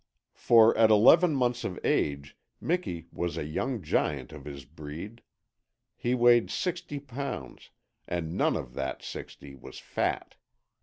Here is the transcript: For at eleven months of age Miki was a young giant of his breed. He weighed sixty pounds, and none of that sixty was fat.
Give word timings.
For 0.33 0.75
at 0.79 0.89
eleven 0.89 1.35
months 1.35 1.63
of 1.63 1.79
age 1.85 2.35
Miki 2.59 3.05
was 3.11 3.37
a 3.37 3.45
young 3.45 3.83
giant 3.83 4.31
of 4.33 4.45
his 4.45 4.65
breed. 4.65 5.21
He 5.95 6.15
weighed 6.15 6.49
sixty 6.49 6.99
pounds, 6.99 7.69
and 8.07 8.35
none 8.35 8.55
of 8.55 8.73
that 8.73 9.03
sixty 9.03 9.53
was 9.53 9.77
fat. 9.77 10.37